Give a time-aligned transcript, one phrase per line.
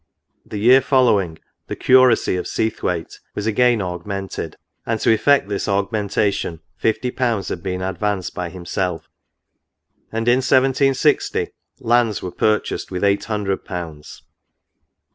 [0.27, 5.67] *' The year following, the curacy of Seathwaite was again augmented; and to effect this
[5.67, 9.07] augmentation, fifty pounds had been advanced by himself;
[10.11, 14.23] and in 1760, lands were pur chased with eight hundred 'pounds.